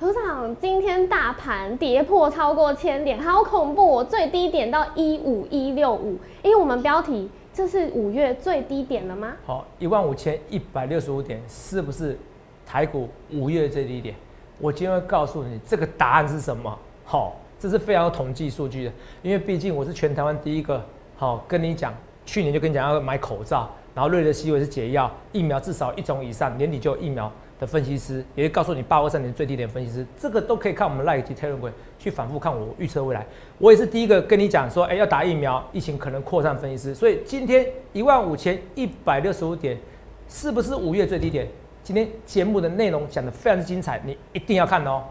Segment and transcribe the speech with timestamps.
[0.00, 3.84] 头长，今天大盘跌破超过千点，好恐怖！
[3.84, 9.32] 我最低点到一五一六五，因为我们标题这是五月最低点了吗？
[9.44, 12.16] 好，一万五千一百六十五点是不是
[12.64, 14.14] 台股五月最低点？
[14.60, 16.78] 我今天会告诉你这个答案是什么。
[17.04, 18.92] 好，这是非常有统计数据的，
[19.22, 20.80] 因为毕竟我是全台湾第一个
[21.16, 21.92] 好跟你讲，
[22.24, 27.28] 去年就跟你讲要买口罩，然后瑞德西韦是解药，疫苗至少一种以上，年底就有疫苗。
[27.58, 33.26] 的分析师也会告诉你八二三年最低点分析师，这个都可以看我们 Like 及 Telegram 去反复看我预测未来。
[33.58, 36.94] 我也是第一个跟你讲说，哎，要打疫苗，疫情可能扩散分析师。
[36.94, 39.76] 所以今天一万五千一百六十五点，
[40.28, 41.48] 是不是五月最低点？
[41.82, 45.02] 今天节目的内容讲的非常精彩，你一定要看哦。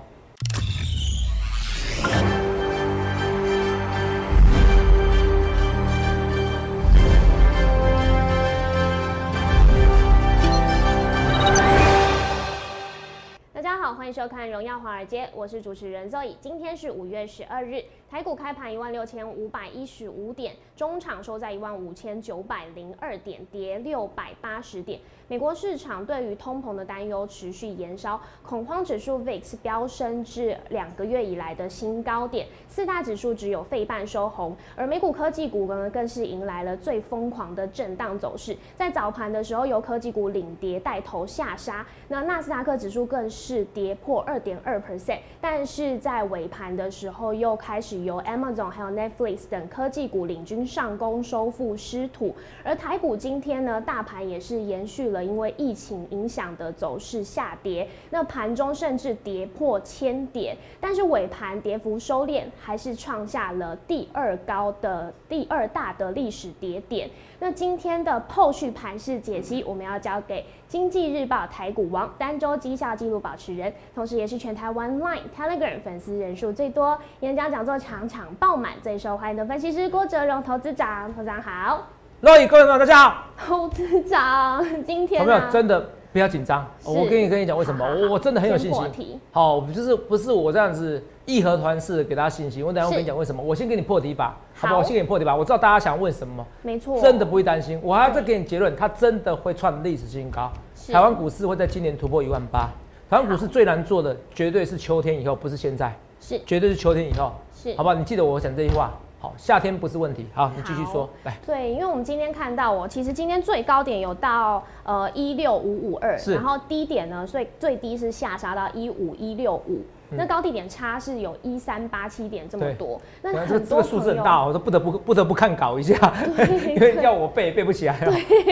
[14.17, 16.33] 收看《荣耀华尔街》，我是主持人 Zoe。
[16.41, 24.99] 今天是五月十二日，台股开盘一万六千五百一十五点，中场收在一万五千九百零二点，跌六百八十点。
[25.27, 38.57] 美国市场对于通膨的担忧持续延烧，恐慌指数 VIX 飙升至两个月以来的新高点，四大指数只有费半收红，而美股科技股呢更是迎来了最疯狂的震荡走势。
[38.75, 52.33] 在早盘的时候，由科技股领跌带头下杀，那纳斯达克指数更是跌破二点二 percent，但是在尾盘的时候又开始由 Amazon 还有 Netflix 等科技股领军上攻，收复失土。
[52.63, 55.21] 而台股今天呢，大盘也是延续了。
[55.21, 67.09] 因为疫情影响的走势下跌，那盘中甚至跌破千点，但是尾盘跌幅收敛，还是创下了第二高的第二大的历史跌点。
[67.39, 81.87] 那今天的后续盘势解析，我们要交给经济日报台股王、单周绩效纪录保持人，同时也是全台湾 Line、Telegram 粉丝人数最多、演讲讲座场场爆满、最受欢迎的分析师郭哲荣投资长，投资长好。
[82.23, 83.23] 各位各位朋友，大家好。
[83.37, 86.65] 投资长，今天有没有真的不要紧张？
[86.83, 87.85] 我跟你跟你讲为什么？
[87.85, 89.19] 我我真的很有信心。
[89.31, 92.65] 好，就是不是我这样子义和团式给大家信心。
[92.65, 93.39] 我等下我跟你讲为什么。
[93.39, 94.79] 我先给你破题吧，好不好？
[94.79, 95.35] 我先给你破题吧。
[95.35, 97.79] 我知道大家想问什么，没错，真的不会担心。
[97.83, 100.51] 我还要再给你结论，它真的会创历史新高。
[100.91, 102.67] 台湾股市会在今年突破一万八。
[103.11, 107.93] 台湾股市最难做的，绝对是秋天以后，不是现在，是绝对是秋天以后，是好不好？
[107.93, 108.91] 你记得我讲这句话。
[109.19, 110.27] 好，夏天不是问题。
[110.33, 111.09] 好，你继续说。
[111.23, 119.81] 来，对，因为我们今天看到，哦其实今天最高点有到呃一六五五二，然后低点呢，所以最低是下杀到一五一六五。
[120.09, 125.95] 那高地点差是有一三八七点这么多，那这这个数字很大，我都不得不不得不看稿一下，
[126.67, 127.95] 因为要我背背不起来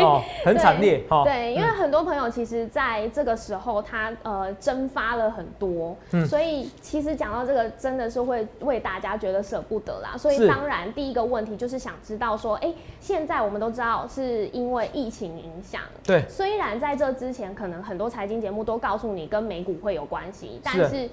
[0.01, 1.23] 哦，很惨烈哈。
[1.23, 5.95] 对，因为很多朋友其实在这个时候他呃蒸发了很多，
[6.27, 10.17] 所以其实讲到这个真的是会为大家觉得舍不得啦。
[10.17, 21.09] 所以当然第一个问题就是想知道说，哎，现在我们都知道是因为疫情影响，对，虽然在这之前可能很多财经节目都告诉你跟美股会有关系，但是。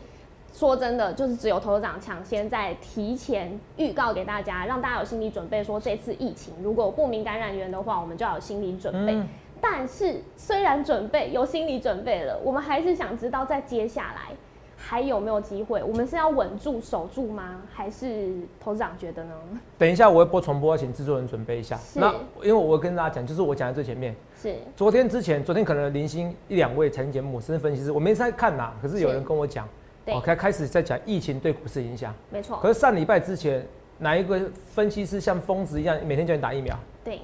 [0.52, 5.64] 说真的，就是只有投资长抢先在提前预告给大家，让大家有心理准备。
[5.64, 9.18] 说这次疫情如果不明感染源的话，我们就要有心理准备。
[9.60, 14.34] 但是虽然准备有心理准备了，我们还是想知道在接下来
[14.76, 15.82] 还有没有机会？
[15.82, 17.62] 我们是要稳住守住吗？
[17.72, 19.32] 还是投资长觉得呢？
[19.78, 21.78] 等一下我会播重播，请制作人准备一下。
[21.94, 24.14] 那因为我会跟大家讲，就是我讲在最前面。
[24.36, 28.72] 是昨天之前，昨天可能零星一两位财经节目、深分析师，我没在看呐。
[28.82, 29.66] 可是有人跟我讲。
[30.06, 32.58] 哦，开开始在讲疫情对股市影响，没错。
[32.60, 33.64] 可是上礼拜之前，
[33.98, 34.40] 哪一个
[34.74, 36.76] 分析师像疯子一样每天叫你打疫苗？
[37.04, 37.20] 对，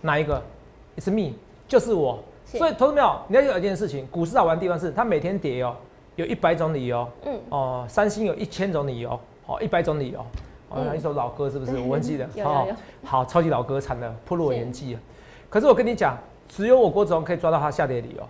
[0.00, 0.42] 哪一个
[0.96, 1.34] ？It's me，
[1.68, 2.18] 就是我。
[2.44, 3.20] 所以，投资没有？
[3.28, 5.76] 你要有一件事情，股市好玩的地方是它每天跌哦，
[6.14, 7.08] 有一百种理由。
[7.24, 7.40] 嗯。
[7.48, 10.24] 哦，三星有一千种理由，哦，一百种理由。
[10.68, 11.76] 哦，一首老歌是不是？
[11.82, 12.28] 我忘记得。
[12.44, 12.66] 好，
[13.04, 15.00] 好，超级老歌，惨了，破入我年纪了。
[15.48, 16.16] 可是我跟你讲，
[16.48, 18.22] 只有我郭子龙可以抓到它下跌的理由。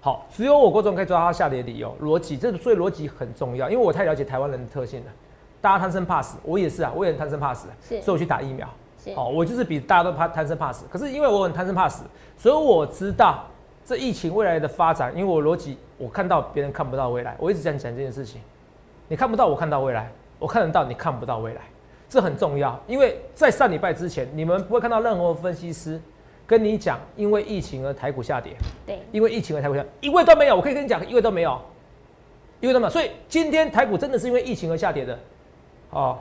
[0.00, 5.06] 好，只有我郭总可以抓它下跌的理由逻辑，这所以逻辑很重要，因为我太了解台湾人的特性了。
[5.60, 8.68] 大家贪生怕死，我也是啊，我也很贪生怕死，所以我去打疫苗。
[9.16, 10.84] 好，我就是比大家都怕贪生怕死。
[10.88, 12.04] 可是因为我很贪生怕死，
[12.36, 13.44] 所以我知道
[13.84, 18.40] 这疫情未来的发展，因为我逻辑我看到别人看不到未来，我一直讲讲这件事情。
[19.08, 20.04] 你看不到，我看到未来；
[20.38, 21.62] 我看得到，你看不到未来，
[22.08, 22.78] 这很重要。
[22.86, 26.00] 因为在上礼拜之前，你们不会看到任何分析师。
[26.48, 28.54] 跟你讲，因为疫情而台股下跌，
[28.86, 30.56] 对，因为疫情而台股下，一位都没有。
[30.56, 31.60] 我可以跟你讲，一位都没有，
[32.60, 32.90] 一位都没有。
[32.90, 35.18] 所以今天台股真的是因为疫情而下跌的，
[35.90, 36.18] 哦，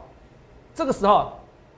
[0.75, 1.31] 这个时候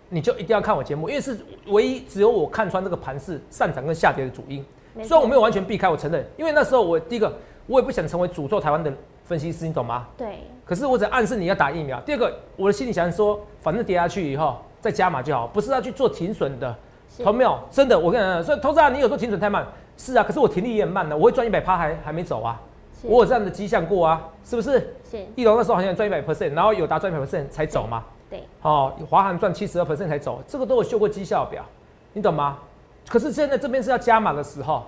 [0.09, 1.37] 你就一定要看我节目，因为是
[1.67, 4.65] 唯一只有我看穿这个盘势上涨跟下跌的主因。
[5.03, 7.31] 虽然我没有完全避开，我承认，因为那时候我第一个
[7.67, 8.91] 我也不想成为诅咒台湾的
[9.25, 10.07] 分析师，你懂吗？
[10.17, 12.01] 对，可是我只暗示你要打疫苗。
[12.01, 16.75] 第二个，我的心里想说，反正跌下去以后再加码就好，不是要去做停损的。
[17.15, 17.59] 是同没有？
[17.71, 19.65] 真的，我跟你讲，所以投资啊你有时候停损太慢，
[19.97, 22.59] 是啊，可是我停利也很慢的，我会赚一百趴还还没走啊，
[23.03, 24.95] 我有这样的迹象过啊，是不是？
[25.09, 28.03] 是，翼龙那时候好像赚一百 percent，然后友达赚一百 percent 才走嘛。
[28.29, 31.65] 对，哦，华航赚七十二 percent 才走，这个都有秀过绩效表，
[32.13, 32.59] 你懂吗？
[33.07, 34.85] 可是现在这边是要加码的时候，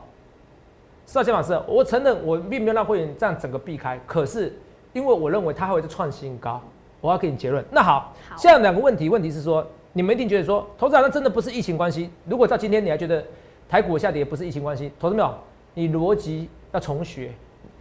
[1.08, 4.56] 是要加码的时候，我承认我并没有让会员这样整个避开，可是
[4.94, 6.62] 因为我认为它还会再创新高，
[7.00, 7.66] 我要给你结论。
[7.72, 12.10] 那好，好现在有两个问题，问题是说你们一定觉得说，投资者那真的不是疫情关系。
[12.26, 13.24] 如果到今天你还觉得
[13.70, 15.34] 台股下跌不是疫情关系，投资没有？
[15.74, 17.32] 你逻辑要重学，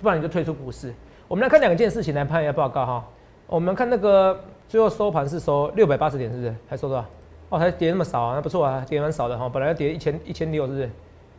[0.01, 0.93] 不然你就退出股市。
[1.29, 3.05] 我们来看两件事情来判一下报告哈。
[3.47, 6.55] 我们看那个最后收盘是收六百八十点，是不是？
[6.69, 7.05] 还收多少？
[7.51, 9.49] 哦，还跌那么少啊，那不错啊，跌蛮少的哈。
[9.49, 10.91] 本来要跌一千一千六，是不是？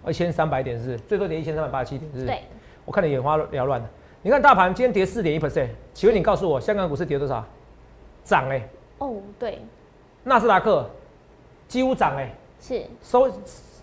[0.08, 0.98] 一千三百点是不是？
[1.00, 2.26] 最多跌一千三百八十七点，是不是？
[2.28, 2.42] 对，
[2.86, 3.88] 我看你眼花缭乱的。
[4.22, 7.44] 你看大盘今天跌四点一 percent，请问你告诉我，香港股市跌多少？
[8.24, 8.68] 涨哎、
[9.00, 9.60] 哦，对，
[10.24, 10.88] 纳斯达克
[11.68, 13.30] 几乎涨哎、是，收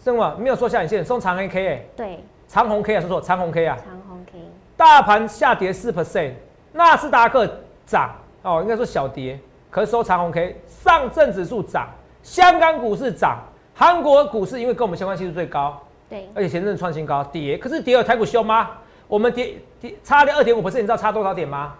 [0.02, 0.36] 什么？
[0.38, 3.76] 没有收下影线，收长黑 K 哎、对，长红 K 啊，说错，长红 K 啊。
[3.84, 4.38] 长红 K，
[4.76, 6.32] 大盘下跌四 percent，
[6.72, 7.48] 纳斯达克
[7.86, 9.38] 涨哦，应该说小跌，
[9.70, 11.88] 可是收长红 K，上证指数涨，
[12.22, 13.38] 香港股市涨，
[13.74, 18.70] 韩国股市因为跟我们相关系数最高，对，而且前阵子创新高，跌，可是跌有台股凶吗？
[19.08, 21.74] 我们跌跌差了二点五 percent，你知道差多少点吗？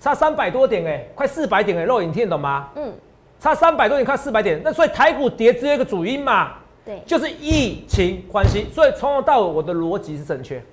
[0.00, 2.68] 差三百多点哎、快四百点哎、肉眼听得懂吗？
[2.74, 2.92] 嗯，
[3.44, 6.52] 差三百多点，看四百点，那所以台股跌只有一个主因嘛，
[6.82, 10.64] 对，就是疫情关系，所以从头到尾我的逻辑是正确，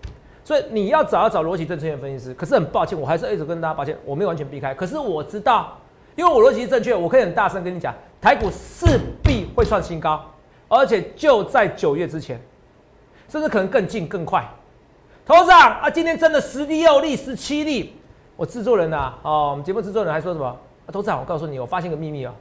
[0.42, 2.34] 所以你要找要找逻辑正确的分析师。
[2.34, 4.74] 可是很抱歉，我还是一直跟大家抱歉，我没有完全避开。
[4.74, 5.78] 可是我知道，
[6.16, 8.88] 因为我逻辑是正确，我可以很大声跟你讲，台股势
[9.22, 10.24] 必会创新高，
[10.70, 12.40] 而且就在九月之前，
[13.28, 14.48] 甚至可能更近更快。
[15.26, 17.98] 头长啊，今天真的十六例、十七例，
[18.38, 20.46] 我制作人呐、哦，我们节目制作人还说什么？
[20.46, 22.34] 啊，头长，我告诉你，我发现个秘密哦，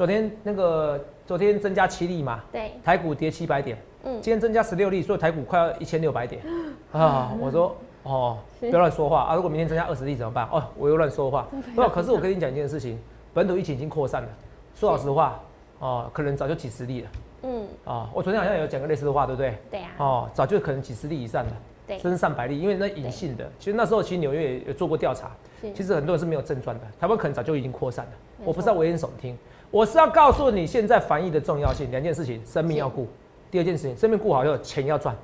[0.00, 6.40] 昨天那个昨天增加七例嘛，对，台股跌七百点，嗯，今天增加十六例，所以台股快要一千六百点
[6.90, 7.36] 啊！
[7.38, 9.34] 我说哦，不要乱说话啊！
[9.34, 10.48] 如果明天增加二十例怎么办？
[10.50, 11.46] 哦，我又乱说话。
[11.76, 12.98] 不，可是我跟你讲一件事情，
[13.34, 14.28] 本土疫情已经扩散了。
[14.74, 15.38] 说老实话，
[15.80, 17.08] 哦，可能早就几十例了
[17.42, 18.08] 嗯，啊！
[18.14, 19.54] 我昨天好像有讲个类似的话，对不对？
[19.70, 21.52] 对啊，哦，早就可能几十例以上了，
[21.86, 23.46] 对，甚至上百例，因为那隐性的。
[23.58, 25.30] 其实那时候其实纽约也有做过调查，
[25.74, 28.12] 其实很多人是没有症状的，台湾可能早就已经扩散了。
[28.42, 29.36] 我不是要危言耸听，
[29.70, 31.90] 我是要告诉你现在防疫的重要性。
[31.90, 33.06] 两件事情，生命要顾；
[33.50, 35.14] 第二件事情，生命顾好以后，钱要赚，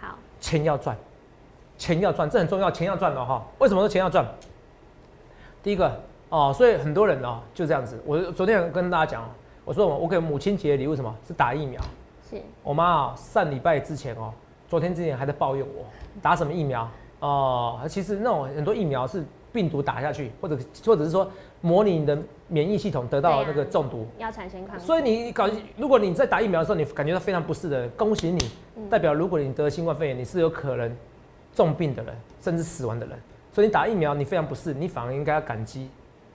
[0.00, 0.96] 好，钱要赚，
[1.76, 3.44] 钱要赚，这很重要，钱要赚了哈。
[3.58, 4.26] 为什么说钱要赚？
[5.62, 6.00] 第一个
[6.30, 8.02] 哦，所以很多人哦就这样子。
[8.06, 9.26] 我昨天跟大家讲哦，
[9.66, 11.80] 我说我我给母亲节的礼物什么是打疫苗。
[12.30, 14.32] 是，我妈啊，上礼拜之前哦，
[14.66, 15.84] 昨天之前还在抱怨我
[16.22, 16.88] 打什么疫苗
[17.20, 17.80] 哦。
[17.86, 19.22] 其实那种很多疫苗是
[19.52, 21.30] 病毒打下去，或者或者是说
[21.64, 24.06] 模拟你的免疫系统得到那个中毒。
[24.18, 30.94] 要产生抗体，所以你搞，如果你在打疫苗的时候，你感觉到非常不适的，恭喜你，嗯代表如果你得新冠肺炎，你是有可能
[31.54, 33.18] 重病的人，甚至死亡的人。
[33.50, 35.88] 所以你打疫苗，你非常不适，你反而应该要感激，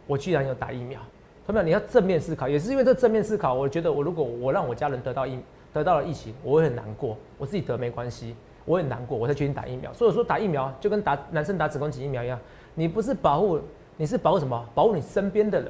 [0.08, 1.00] 我居然有打疫苗。
[1.46, 5.38] 同学们，你要正面思考，也是因为这正面思考，我觉得我如果我让我家人得到疫
[5.72, 7.16] 得到了疫情，我会很难过。
[7.38, 8.36] 我自己得没关系，
[8.66, 9.94] 我很难过，我才决定打疫苗。
[9.94, 12.40] 所以说打疫苗就跟打男生打子宫颈疫苗一样，
[12.74, 13.60] 你不是保护，
[14.00, 14.66] 你是保护什么？
[14.74, 15.70] 保护你身边的人。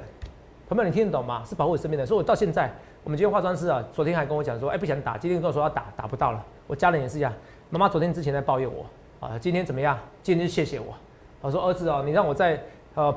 [0.70, 1.42] 朋友，你听得懂吗？
[1.44, 2.08] 是保护你身边的人。
[2.08, 2.72] 所以我到现在，
[3.04, 6.46] 我们今天化妆师啊，昨天还跟我讲说，哎、不想打，今天跟我说要打，打不到了。
[6.68, 7.34] 我家人也是一样，
[7.72, 8.86] 妈妈昨天之前在抱怨我
[9.20, 9.98] 啊，今天怎么样？
[10.22, 10.94] 今天就谢谢我。
[11.42, 12.62] 我说儿子哦，你让我在
[12.94, 13.12] 呃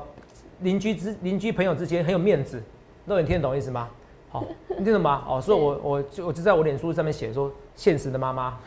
[0.61, 2.59] 邻居之邻居朋友之间很有面子，
[3.05, 3.87] 那你听得懂意思吗？
[4.31, 5.23] 好，你听得懂吗？
[5.29, 8.57] 哦，所以我我就我就在我脸书上面写说，现实的妈妈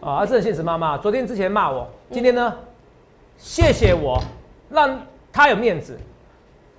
[0.00, 2.56] 啊，这很现实妈妈，昨天之前骂我，今天呢，
[3.36, 4.22] 谢谢我，
[4.70, 4.96] 让
[5.32, 5.98] 她有面子。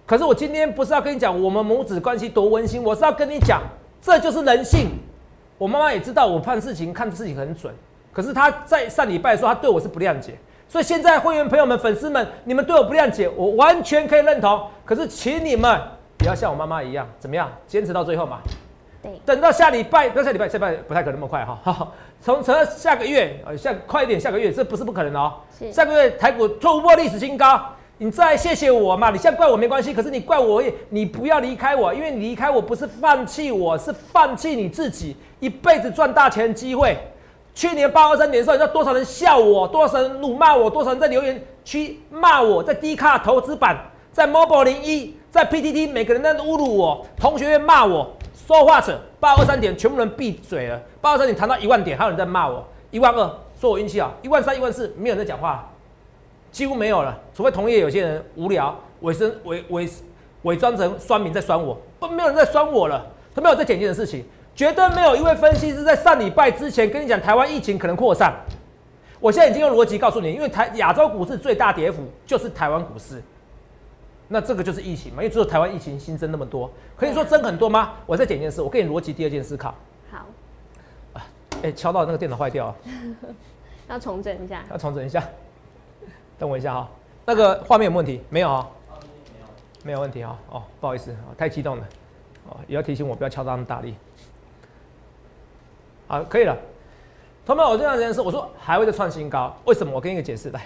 [0.06, 3.62] 可是我今天不是要跟你讲我们母子关系多温馨，我是要跟你讲，
[4.02, 4.90] 这就是人性。
[5.58, 7.74] 我妈妈也知道我判事情看事情很准，
[8.12, 10.34] 可是她在上礼拜说她对我是不谅解，
[10.68, 14.66] 所以现在会员朋友们、粉丝们，你们对我不谅解，我完全可以认同。
[14.86, 15.80] 可是请你们
[16.18, 18.40] 不要像我妈妈一样，怎么样，坚持到最后嘛。
[19.04, 21.60] 对，等到下礼拜，不要下礼拜，下礼拜不太可能那么快哈。
[21.64, 21.92] 哈 哈
[22.22, 25.34] 从从下个月，呃，下快一点，下个月这不是不可能的哦。
[25.72, 27.62] 下个月台股突破历史新高，
[28.02, 36.98] 你再谢谢我嘛，你现在怪我没关系，可是你怪我，你不要离开我，因为你离开我不是放弃我，是放弃你自己一辈子赚大钱的机会。
[37.54, 43.78] 去年八二三年的时候，你知道多少人笑我，多少人辱骂我，多少人在留言区骂我，在低卡投资版，
[44.14, 48.10] 在 Mobile 零一，在 PTT，每个人在侮辱我，同学骂我，
[48.48, 53.30] 说话者八二三点全部人闭嘴了，八二三点谈到一万点，还有人在骂我，一万二
[53.60, 55.70] 说我运气好，一万三、一万四没有人在讲话，
[56.52, 59.90] 几乎没有了，除非同业有些人无聊，伪身伪伪
[60.44, 64.26] 伪装成酸民在酸我，不没有人在酸我了，他没有在简件的事情，
[64.56, 68.34] 绝对没有一位分析师在上礼拜之前跟你讲台湾疫情可能扩散。
[69.20, 73.22] 我现在已经用逻辑告诉你，因为台亚洲股市最大跌幅就是台湾股市，
[74.30, 77.96] 那这个就是疫情嘛，因为只有台湾疫情新增那么多，可以说增很多吗？
[78.06, 79.76] 我再讲一件事，我给你逻辑第二件思考。
[80.10, 80.26] 好，
[81.62, 82.76] 哎、敲到那个电脑坏掉了，
[83.90, 84.64] 要重整一下。
[84.72, 85.22] 要重整一下。
[86.40, 86.90] 等我一下哈，
[87.26, 88.24] 那个画面有没有问题？
[88.30, 88.68] 没有啊、
[89.84, 90.38] 没有问题哈。
[90.50, 91.84] 哦，不好意思，哦太激动了。
[92.50, 93.94] 哦，也要提醒我不要敲到那么大力。
[96.08, 96.56] 好，可以了。
[97.46, 99.94] 同学们，我这段时间是我说还会再创新高，为什么？
[99.94, 100.62] 我给你一个解释来。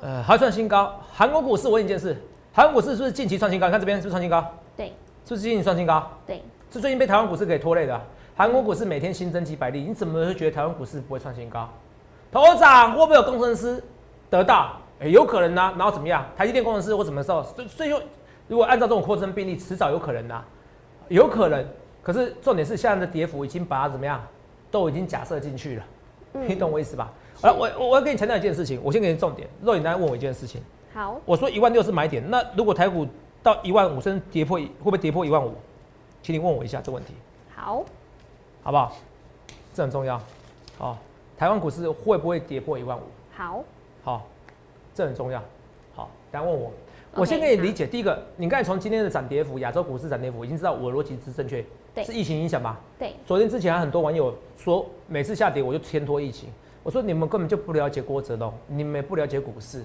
[0.00, 2.16] 呃，还会创新高，韩国股市我问你一件事，
[2.52, 3.66] 韩国股市是不是近期创新高？
[3.66, 4.46] 你看这边是不是创新高？
[4.76, 4.86] 对
[5.26, 6.08] 是不是近期创新高？
[6.24, 8.00] 对，是最近被台湾股市给拖累的啊、
[8.36, 11.68] 韩国股市每天新增几百例，你怎么会觉得台湾股市不会创新高？
[12.32, 13.82] 头长会不会有工程师
[14.30, 14.76] 得到？
[15.00, 16.24] 哎、有可能呐、然后怎么样？
[16.36, 17.42] 台积电工程师或什么时候？
[17.56, 18.00] 最最后，
[18.48, 20.44] 如果按照这种扩增病例，迟早有可能呐、
[21.08, 21.66] 有可能。
[22.02, 24.22] 可是重点是现在的跌幅已经把它怎么样，
[24.70, 25.84] 都已经假设进去了，
[26.46, 27.10] 你懂我意思吧？
[27.42, 29.48] 啊，我我我要跟你强调一件事情，我先给你重点。
[29.62, 30.60] 若你刚才问我一件事情，
[30.92, 33.06] 好，我说一万六是买点，那如果台股
[33.42, 35.54] 到一万五，甚至跌破一，会不会跌破一万五？
[36.22, 37.14] 请你问我一下这个问题。
[37.54, 37.82] 好，
[38.62, 38.94] 好不好？
[39.72, 40.20] 这很重要。
[40.78, 40.96] 哦，
[41.38, 43.02] 台湾股市会不会跌破一万五？
[43.34, 43.64] 好，
[44.10, 44.26] 好，
[44.92, 45.40] 这很重要。
[45.94, 46.72] 好，大家问我，
[47.14, 47.86] 我先给你理解。
[47.86, 51.64] 第一个，你刚才从今天的涨跌幅，亚洲股市涨跌幅，已经知道我的逻辑是正确，
[52.04, 52.80] 是疫情影响吧？
[52.98, 56.48] 对，昨天之前还很多网友说，每次下跌我就牵拖疫情。
[56.82, 59.84] 我说你们根本就不了解郭哲龙，你们也不了解股市，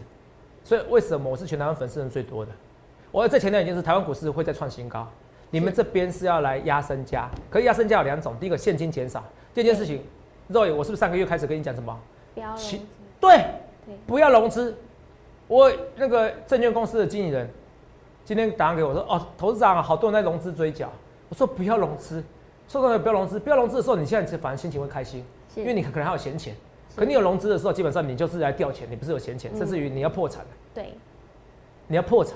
[0.64, 2.52] 所以为什么我是全台湾粉丝人最多的？
[3.12, 5.08] 我要再强调一件事，台湾股市会再创新高。
[5.52, 10.02] 你们这边是要来压身家，可是压身家有两种，第一个现金减少，第二件事情，
[10.48, 11.98] 肉眼我是不是上个月开始跟你讲什么？
[13.20, 13.46] 对，
[14.08, 14.76] 不要融资。
[15.48, 17.48] 我那个证券公司的经理人
[18.24, 20.92] 今天打电话给我说，哦，董事长啊，好多人在融资追缴。
[21.30, 22.24] 我说不要融资，
[22.68, 25.24] 说真的不要融资，不要融资的时候，你现在反而心情会开心，
[25.56, 26.56] 因为你可能还有闲钱。
[26.90, 27.00] 是。
[27.00, 29.58] 可你有融资的时候，基本上你就是来调钱，你不是有闲钱，嗯。
[29.58, 30.44] 甚至于你要破产。
[30.44, 30.94] 了，对。
[31.88, 32.36] 你要破产，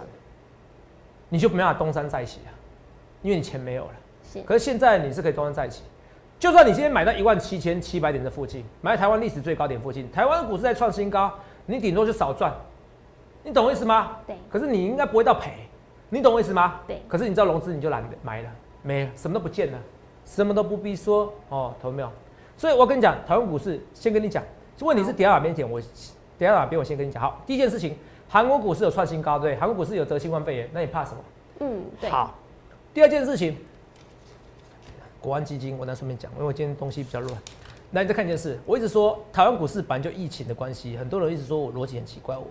[1.29, 2.53] 你就没办法东山再起啊，
[3.23, 3.91] 因为你钱没有了。
[4.31, 4.41] 是。
[4.43, 5.81] 可是现在你是可以东山再起，
[6.39, 11.29] 就算你今天买到一万七千七百点的附近，买在台湾历史最高点附近，台湾股市在创新高，
[11.65, 12.53] 你顶多就少赚，
[13.43, 14.15] 你懂我意思吗？
[14.25, 15.51] 对可是你应该不会到赔，
[16.07, 16.79] 你懂我意思吗？
[16.87, 18.49] 对可是你知道融资你就懒得买了，
[18.81, 19.77] 没了，什么都不见了，
[20.23, 22.09] 什么都不必说哦，懂没有？
[22.55, 24.41] 所以我跟你讲，台湾股市先跟你讲，
[24.79, 25.81] 问题是跌到哪边点，我
[26.37, 27.21] 跌到哪边我先跟你讲。
[27.21, 27.97] 好，第一件事情，
[28.29, 31.17] 韩国股市有创新高，对，韩国股市有得新冠肺炎，那你怕什么？
[31.59, 32.33] 嗯对，好，
[32.93, 33.57] 第二件事情，
[35.21, 37.41] 国安基金，我再顺便讲，因为我今天东西比较乱。
[37.91, 42.45] 那你再看一件事，我一直说台湾股市本来就疫情的关系，很多人一直说我逻辑很奇怪，我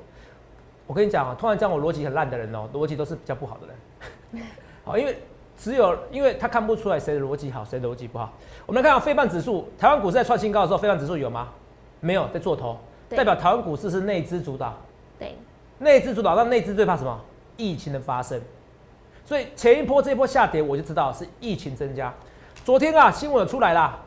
[0.86, 4.44] 我跟你讲啊，突然讲我逻辑很烂的人哦、逻辑都是比较不好的人。
[4.84, 5.16] 好，因为
[5.56, 8.32] 只有因为他看不出来谁的逻辑好，谁的逻辑不好。
[8.66, 11.48] 我们来看到非半指数，台湾股市在创新高的时候，非半指数有吗？
[12.00, 12.76] 没有，在做头，
[13.08, 14.76] 代表台湾股市是内资主导。
[15.18, 15.36] 对
[15.78, 17.20] 内资主导，那内资最怕什么？
[17.56, 18.40] 疫情的发生。
[19.24, 22.12] 所以前一波这一波下跌，我就知道是疫情增加。
[22.68, 23.98] 昨天啊，新闻出来啦，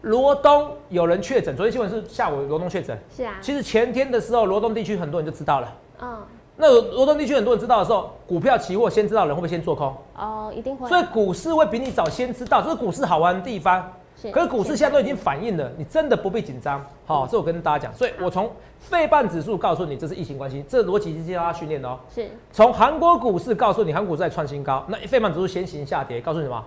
[0.00, 1.54] 罗东有人确诊。
[1.54, 5.74] 昨天新闻是下午罗东确诊，是啊，其实前天的时候，罗东地区很多人就知道了。
[6.00, 6.16] 嗯
[6.56, 9.94] 那罗东地区很多人知道的时候，股票期货先知道人会不会先做空？
[10.16, 13.92] 哦一定会，所以股市会比你早先知道，这是股市好玩的地方。
[14.16, 16.82] 是可是股市现在都已经反映了，你真的不必紧张。
[17.04, 22.00] 好，这我跟大家讲，所以我从费半指数告诉你这是疫情关系，这逻辑是教大家训练的哦。
[22.14, 26.64] 是从韩国股市告诉你，韩国股在创新高，那费半指数先行下跌，告诉你什么？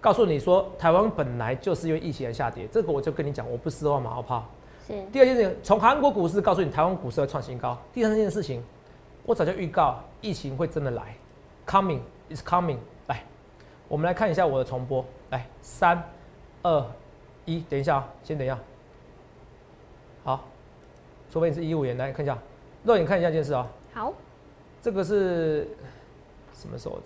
[0.00, 4.46] 告诉你说，台湾本来就是因为疫情而下跌，这个我就跟你讲，我不失望马后炮。
[4.86, 7.76] 是第二件事情，从韩国股市告诉你，台湾股市会创新高。
[7.92, 8.62] 第三件事情，
[9.26, 11.14] 我早就预告疫情会真的来
[11.66, 12.00] ，coming
[12.30, 12.78] is coming。
[13.08, 13.22] 来，
[13.88, 16.02] 我们来看一下我的重播，来，三、
[16.62, 16.86] 二、
[17.44, 18.58] 一，等一下啊，先等一下。
[20.24, 20.44] 好，
[21.30, 22.38] 除非你是一五年，来看一下，
[22.84, 23.66] 肉眼看一下这件事啊。
[23.92, 24.14] 好
[24.80, 25.68] 这个是
[26.54, 26.98] 什么时候？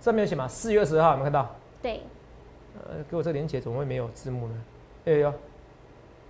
[0.00, 0.46] 上面有写吗？
[0.48, 1.54] 四月二十号有没有看到？
[1.82, 2.00] 对
[2.88, 4.54] 呃，给我这个连接怎么会没有字幕呢？
[5.06, 5.32] 哎呦，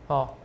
[0.06, 0.36] 好，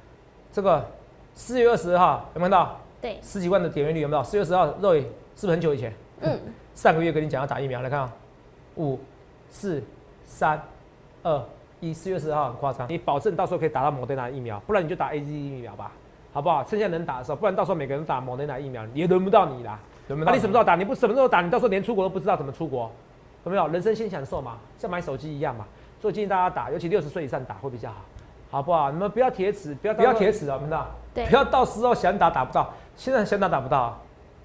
[0.52, 0.86] 这个
[1.34, 2.78] 四月二十号有没有看到？
[3.02, 4.24] 对十几万的点阅率有没有？
[4.24, 5.04] 四月二十号，肉眼
[5.36, 5.94] 是不是很久以前？
[6.22, 6.40] 嗯
[6.76, 8.12] 上个月跟你讲要打疫苗，来看啊，
[8.78, 9.00] 五、
[9.50, 9.82] 四、
[10.26, 10.60] 三、
[11.22, 11.44] 二、
[11.80, 15.92] 一，四月十号很夸张，你保证到时候可以打到莫德纳疫苗，不然你就打 A Z 疫苗吧，
[16.34, 16.64] 好不好？
[16.64, 19.80] 趁现在能打的时候，不然到时候每个人打莫德纳疫苗也轮不到你啦。
[20.08, 20.76] 轮不到你什么时候打？
[20.76, 21.42] 你不什么时候打？
[21.42, 22.92] 你到时候连出国都不知道怎么出国，
[23.46, 23.68] 有没有？
[23.68, 25.66] 人生先享受嘛，像买手机一样嘛。
[26.02, 28.02] 所以建议大家打，尤其六十岁以上打会比较好，
[28.52, 28.92] 好不好？
[28.92, 30.88] 你们不要铁齿，不要不要铁齿啊，听到？
[31.14, 34.00] 对不要到时候想打打不到，现在想打打不到啊。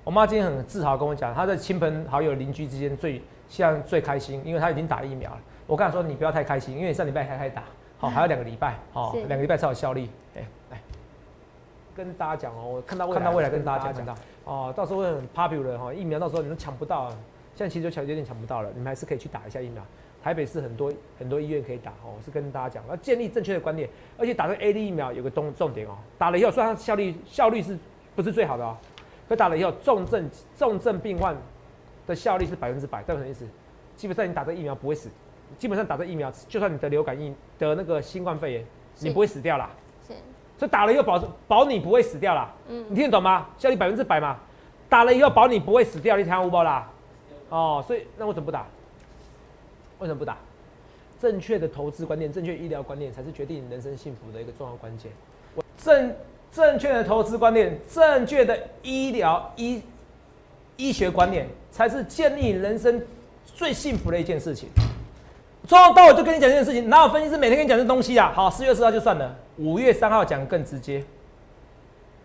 [0.05, 5.39] 我妈今天很自豪跟我讲，她在亲朋好友、邻居之间最现在最开心，因为她已经打疫苗了。
[5.67, 7.63] 我跟她说，你不要太开心，因为上礼拜才开始打，
[7.99, 10.11] 好， 还有两个礼拜，好，是两个礼拜才有效力。
[10.37, 10.79] 哎，来
[11.97, 14.15] 跟大家讲哦，我看到未看到未来跟大家讲到
[14.45, 17.17] 哦，到时候会很 popular 哈，疫苗到时候你们抢不到啊，
[17.59, 19.83] 现在其实就抢有点抢不到了，你们还是可以去打一下疫苗。
[20.23, 27.77] 台北市很多很多医院可以打哦，我是跟大家讲，要建立正确的观念，而且打这个 A D 疫苗有个重重点哦，打了以后虽然它效率效率是
[28.15, 28.77] 不是最好的哦，
[29.29, 31.37] 可打了以后重症重症病患
[32.07, 33.45] 的效率是百分之百，代表什么意思？
[33.97, 35.11] 基本上你打这个疫苗不会死，
[35.59, 38.65] 基本上打这疫苗，就算你得流感疫得那个新冠肺炎，
[39.01, 39.69] 你不会死掉啦。
[40.07, 40.15] 是
[40.57, 42.55] 所以打了以后保保你不会死掉啦。
[42.69, 43.49] 嗯你听得懂吗？
[43.59, 44.39] 效率百分之百嘛。
[44.89, 46.89] 打了以后保你不会死掉，你听无包啦。
[47.51, 48.67] 哦，所以那为什么不打？
[49.99, 50.37] 为什么不打？
[51.21, 55.11] 正确的投资观念、正确医疗观念，才是决定你人生幸福的一个重要关键。
[55.55, 56.15] 我正
[56.53, 59.83] 正确的投资观念、正确的医疗医
[60.77, 63.03] 医学观念，才是建立人生
[63.45, 64.69] 最幸福的一件事情。
[65.67, 68.33] 从头到尾就跟你讲这件事情，哪有分析师每天跟你讲这东西啊？
[68.33, 71.05] 好，四月四号就算了，五月三号讲更直接。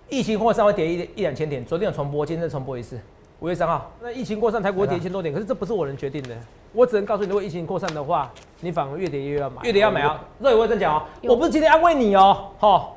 [0.07, 2.99] 疫情或稍微跌一一两千点，昨天有重播，今天再重播一次。
[3.43, 6.33] 五月三号，那疫情扩散，台股会跌一千多点，可是这不是我能决定的，
[6.71, 8.31] 我只能告诉你，如果疫情扩散的话，
[8.61, 10.23] 你反而越跌越要买，越跌要买啊！
[10.41, 12.87] 这我会真讲哦，我不是今天安慰你哦，哈。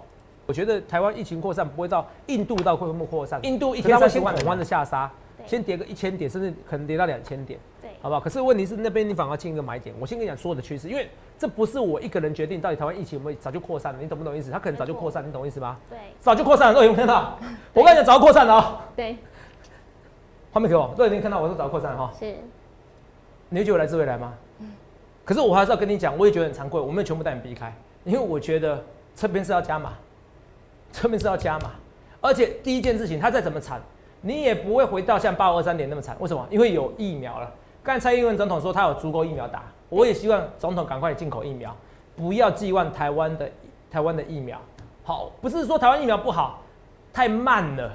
[0.47, 5.11] 我觉得台湾疫情扩散不会到印度到会不会扩散，印度一天会先恐慌的下杀，
[5.45, 7.59] 先跌个一千点，甚至可能跌到两千点。
[7.83, 8.21] 对好不好？
[8.21, 9.93] 可是问题是那边你反而进一个买点。
[9.99, 14.53] 我先跟你讲所有的趋势，因为这不是我一个人决定到底台湾疫情有没有早就扩散了，你懂不懂意思？
[14.53, 15.77] 它可能早就扩散，你懂意思吗？
[15.91, 17.37] 对早就扩散了，都有没有看到？
[17.75, 18.79] 我跟你讲早就扩散了哦。
[18.95, 19.17] 对
[20.57, 22.11] 画面给我，都已经看到我说早就扩散了哈。
[22.19, 22.35] 是
[23.51, 24.33] 你会觉得我来自未来吗？
[25.23, 27.71] 可是我还是要跟你讲，我也觉得很惭愧，我没有全部带你避开，
[28.05, 28.83] 因为我觉得
[29.15, 29.93] 这边是要加码，
[30.91, 31.73] 这边是要加码，
[32.23, 33.79] 而且第一件事情，它再怎么惨，
[34.23, 36.17] 你也不会回到像八五二三点那么惨。
[36.21, 36.47] 为什么？
[36.51, 37.53] 因为有疫苗了。
[37.83, 41.77] 刚才蔡英文总统说他有足够疫苗打，我也希望总统赶快进口疫苗，
[42.17, 43.47] 不要寄望台湾的
[43.91, 44.59] 台湾的疫苗。
[45.05, 46.63] 好，不是说台湾疫苗不好，
[47.13, 47.93] 太慢了，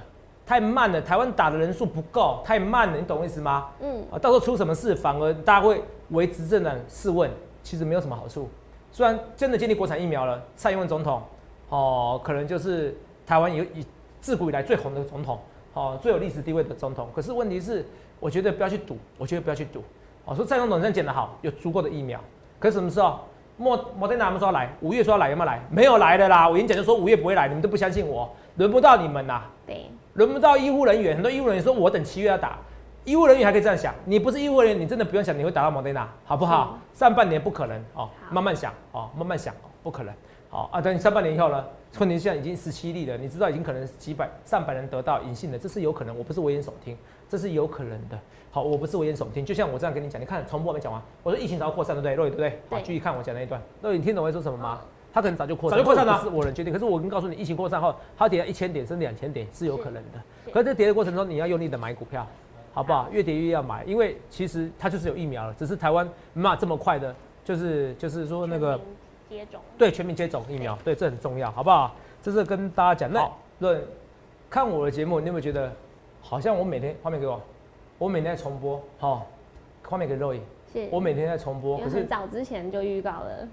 [0.51, 3.69] 太慢了，台湾打的人数不够，太慢了，你懂我意思吗？
[3.79, 7.31] 嗯啊，到时候出什么事，反而大家会为执政党试问，
[7.63, 8.49] 其实没有什么好处。
[8.91, 11.21] 虽然真的建立国产疫苗了，蔡英文总统
[11.69, 12.93] 哦，可能就是
[13.25, 13.85] 台湾有以
[14.19, 15.39] 自古以来最红的总统，
[15.73, 17.07] 哦，最有历史地位的总统。
[17.15, 17.85] 可是问题是，
[18.19, 19.81] 我觉得不要去赌，我觉得不要去赌。
[20.25, 22.19] 哦，说蔡总统真的讲得好，有足够的疫苗，
[22.59, 23.21] 可是什么时候？
[23.55, 25.61] 莫莫德纳他们说要来，五月说要来，有没有来？
[25.69, 26.49] 没有来的啦！
[26.49, 29.43] 我演讲就说五月不会来，你们都不相信我，轮不到你们呐。
[29.65, 32.57] 对轮不到医护人员，很多医护人员说我等七月要打，
[33.05, 36.77] 医务人员还可以这样想，你不是医务人员，你真的不用想你会打到莫德纳，好不好？
[36.93, 40.13] 上半年不可能哦，慢慢想哦，慢慢想哦，不可能。
[40.49, 41.63] 好啊，等你上半年以后呢？
[41.93, 46.97] 春年现在已经十七例了，你知道已经可能几百上百人得到隐性的，这是有可能，我不是危言耸听，
[47.29, 48.17] 这是有可能的。
[48.49, 52.13] 好，我不是危言耸听，就像我这样跟你讲，你看重播还没讲完，我说疫情早就扩散，对不对？
[52.15, 52.49] 若雨对不对？
[52.69, 54.81] 好，对继续看我讲那一段，若雨你听懂我在说什么吗？
[55.13, 56.71] 他可能早就扩散，早就扩散了不是我能决定。
[56.71, 60.21] 可是我跟告诉你，疫情扩散后，它跌到一千点甚至两千点是有可能的。
[60.45, 62.25] 是可是这跌的过程中，你要用力的买股票，
[62.73, 63.07] 好不好？
[63.11, 68.79] 越跌越要买，因为其实它就是有疫苗了，只是台湾没办法这么快的，就是就是说那个
[69.29, 71.93] 接种对全民接种疫苗，对这很重要，好不好？
[72.21, 73.11] 这是跟大家讲。
[73.11, 73.83] 那好论
[74.49, 75.71] 看我的节目，你有没有觉得
[76.21, 77.41] 好像我每天画面给我，
[77.97, 79.27] 我每天在重播，好、
[79.83, 83.47] 画面给肉眼，是我每天在重播，可是早之前就预告了，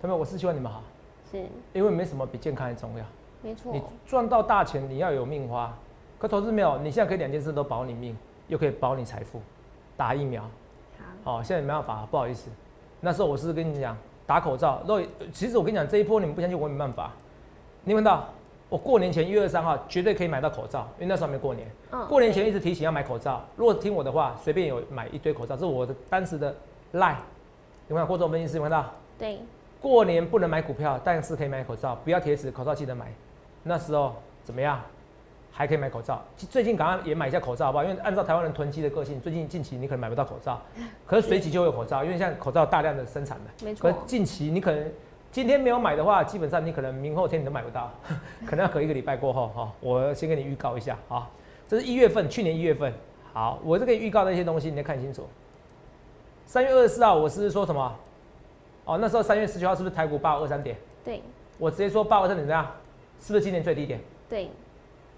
[0.00, 0.82] 他们我是希望你们好，
[1.30, 1.38] 是
[1.72, 3.04] 因为没什么比健康还重要。
[3.42, 5.72] 没错你赚到大钱，你要有命花。
[6.18, 8.16] 可投资没有，你现在可以两件事都保你命，
[8.48, 9.40] 又可以保你财富。
[9.96, 10.42] 打疫苗，
[11.24, 12.50] 好哦，现在没办法，不好意思。
[13.00, 14.82] 那时候我是跟你讲，打口罩。
[14.86, 17.12] 若其实我跟你讲，这一波你们不相信，我也没办法。
[17.84, 18.28] 你闻到？
[18.68, 21.68] 我过年前一月二三号绝对可以买到口罩，因为那时候还没过年。
[21.90, 26.54] 嗯过年前一直提醒要买口罩，如果听我的话，随便有买一堆口罩，这是我的当时的
[26.92, 27.18] 赖。
[27.88, 28.58] 有没有过这种分析师？
[28.58, 28.90] 有没有看到？
[29.18, 29.40] 对
[29.80, 33.06] 过年不能买股票，但是可以买口罩，不要贴纸，口罩记得买。
[33.62, 34.80] 那时候怎么样？
[35.52, 36.22] 还可以买口罩。
[36.36, 37.84] 最近赶快也买一下口罩，好不好？
[37.84, 40.60] 因为按照台湾人囤积的个性，最近近期你可能买不到口罩，
[41.04, 43.64] 可是随即就会有口罩，因为现在口罩大量的生产的。
[43.64, 44.90] 没错可是近期你可能
[45.32, 47.90] 今天没有买的话，基本上你可能明后天你都买不到，
[48.46, 49.72] 可能要隔一个礼拜过后哈。
[49.80, 51.28] 我先给你预告一下啊，
[51.66, 52.92] 这是一月份，去年一月份。
[53.32, 55.26] 好，我这个预告的一些东西你要看清楚。
[56.46, 57.92] 三月二十四号，我是说什么？
[58.90, 60.76] 哦，那时候三月十九号是不是台股八二三点？
[61.04, 61.22] 对
[61.58, 62.66] 我直接说八二三点怎样？
[63.20, 64.00] 是不是今年最低点？
[64.28, 64.50] 对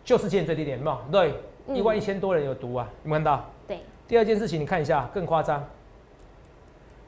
[0.04, 0.98] 就是今年最低点，有没有？
[1.10, 1.34] 对，
[1.68, 3.48] 嗯一万一千多人有毒啊，有没有看到？
[3.66, 5.66] 对第二件事情，你看一下，更夸张。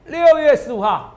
[0.07, 1.13] 六月十五号，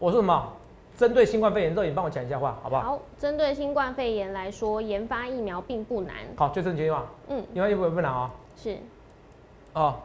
[0.00, 0.52] 我说什么？
[0.96, 2.82] 针对新冠肺炎，肉你帮我讲一下话，好不好？
[2.82, 6.16] 好，针对新冠肺炎来说，研发疫苗并不难。
[6.34, 7.06] 好，就这句话。
[7.28, 8.30] 嗯，研发疫苗不难啊。
[8.56, 8.76] 是。
[9.74, 10.00] 哦，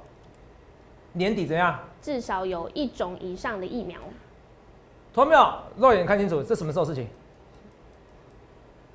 [1.13, 1.79] 年底怎样？
[2.01, 3.99] 至少有一种以上的疫苗。
[5.13, 5.53] 同没有？
[5.77, 7.07] 肉眼看清楚，这什么时候事情？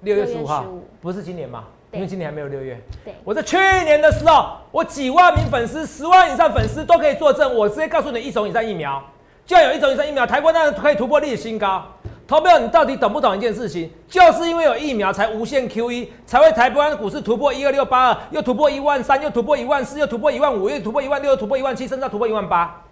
[0.00, 0.64] 六月十五号，
[1.00, 1.64] 不是今年嘛？
[1.92, 2.80] 因为今年还没有六月。
[3.04, 3.14] 对。
[3.24, 9.02] 我在去年的时候，我几万名粉丝，十万以上粉丝都可以作证，我直接告诉你，一种以上疫苗。
[9.46, 11.86] 就要有一种以上疫苗，台湾那可以突破历史新高。
[12.26, 13.90] 投票，你到底懂不懂一件事情？
[14.08, 22.82] 就是因为有疫苗，才无限 QE，才会台湾股市突破一二六八二，又突破一万三，又突破一万四，又突破一万五，又突破一万六，又突破一万七，甚至突破一万八。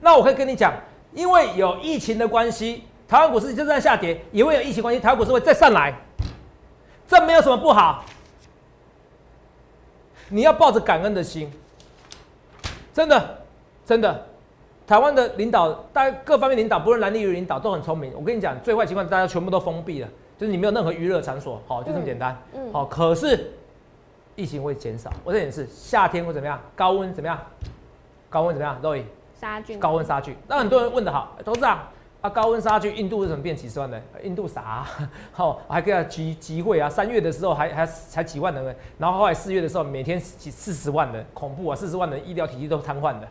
[0.00, 0.72] 那我可以跟你讲，
[1.12, 5.92] 因为有疫情的关系，台湾股市就这样下跌，也会有疫情关系，台湾股市会再上来，
[7.08, 8.04] 这没有什么不好。
[10.28, 11.50] 你要抱着感恩的心，
[12.92, 13.38] 真的，
[13.84, 14.25] 真的。
[14.86, 18.12] 台湾的领导，大家各方面领导，不论蓝绿领导都很聪明。
[18.14, 22.40] 我跟你讲，最坏情况大家全部都封闭了，就是你没有任何娱乐场所，好，就这么简单。
[22.54, 22.72] 嗯。
[22.72, 23.50] 好，可是
[24.36, 25.10] 疫情会减少。
[25.24, 26.60] 我这点是夏天会怎么样？
[26.76, 27.36] 高温怎么样？
[28.30, 28.78] 高温怎么样？
[28.80, 29.80] 肉 y 杀菌。
[29.80, 30.36] 高温杀菌。
[30.46, 31.80] 那很多人问的好，董事长
[32.20, 34.00] 啊，高温杀菌，印度为什么变几十万人？
[34.22, 34.86] 印度傻，
[35.32, 36.88] 好，还给他集集会啊。
[36.88, 41.74] 三月的时候还还才几万人，然后后来四月的时候每天几四十万人，恐怖啊！
[41.74, 43.26] 四十万人医疗体系都瘫痪的。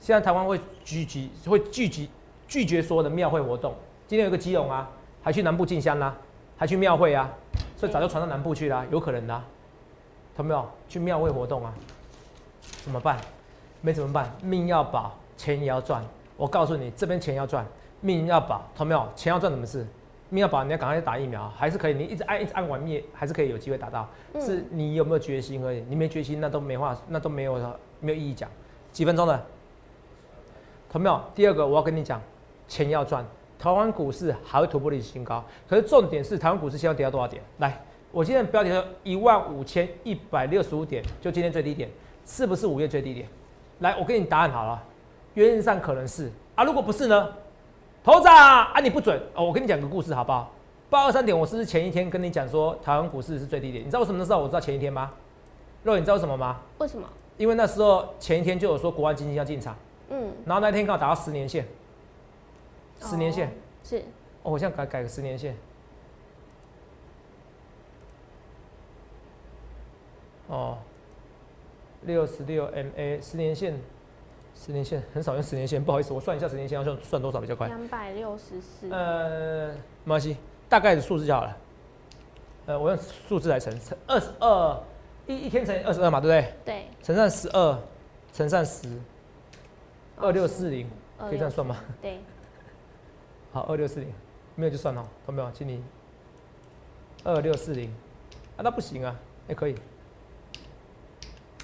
[0.00, 2.08] 现在台湾会聚集，会聚集
[2.46, 3.74] 拒绝所有的庙会活动。
[4.06, 4.88] 今天有个基隆啊，
[5.22, 6.14] 还去南部进香啦，
[6.56, 7.28] 还去庙会啊，
[7.76, 9.42] 所以早就传到南部去啦，有可能的。
[10.36, 10.64] 懂没有？
[10.88, 11.74] 去庙会活动啊？
[12.82, 13.18] 怎么办？
[13.80, 14.32] 没怎么办？
[14.42, 16.02] 命要保，钱也要赚。
[16.36, 17.66] 我告诉你，这边钱要赚，
[18.00, 19.06] 命要保，懂没有？
[19.16, 19.84] 钱要赚什么事？
[20.30, 21.94] 命要保，你要赶快去打疫苗，还是可以。
[21.94, 24.08] 你一直按，一直按完灭，还是可以有机会打到。
[24.38, 25.84] 是你有没有决心而已。
[25.88, 27.54] 你没决心，那都没话，那都没有
[28.00, 28.48] 没有意义讲。
[28.92, 29.46] 几分钟的？
[30.90, 31.20] 同没有？
[31.34, 32.20] 第二个，我要跟你讲，
[32.66, 33.24] 钱要赚，
[33.58, 35.44] 台湾股市还会突破历史新高。
[35.68, 37.42] 可是重点是，台湾股市现在跌到多少点？
[37.58, 41.90] 来，我今天的标题说一万五千一百六十五点，就今天最低点，
[42.24, 43.28] 是不是五月最低点？
[43.80, 44.82] 来，我给你答案好了，
[45.34, 47.28] 原因上可能是啊，如果不是呢？
[48.02, 49.44] 头子啊，啊你不准哦！
[49.44, 50.50] 我跟你讲个故事好不好？
[50.88, 53.84] 八二三点，我是不是前一天跟你讲说台湾股市是最低点？
[53.84, 55.12] 你知道为什么时候我知道前一天吗？
[55.82, 56.58] 肉，你知道什么吗？
[56.78, 57.06] 为什么？
[57.36, 59.76] 因为那时候前一天就有说国安基金要进场。
[60.10, 61.66] 嗯，然后那天刚好打到十年线，
[63.00, 63.52] 十年线。
[63.84, 64.02] 是。
[64.42, 65.54] 哦，我现在改改个十年线，
[70.46, 70.78] 哦，
[72.02, 73.76] 六十六 MA 十年线，
[74.54, 79.72] 十年线很少用十年线，不好意思，我算一下十年线要算算多少比较快，两百六十四，呃，
[80.04, 80.36] 没关系，
[80.68, 81.56] 大概的数字就好了，
[82.66, 84.80] 呃，我用数字来乘，乘二十二，
[85.26, 86.54] 一一天乘以二十二嘛，对不对？
[86.64, 87.78] 对，乘上十二，
[88.32, 88.88] 乘上十。
[90.20, 91.76] 二六四零可以这样算吗？
[92.02, 92.18] 对。
[93.52, 94.12] 好，二六四零
[94.54, 95.50] 没有就算了，懂没有？
[95.52, 95.82] 请你
[97.24, 97.90] 二六四零
[98.56, 99.16] 啊，那不行啊，
[99.48, 99.74] 也可以，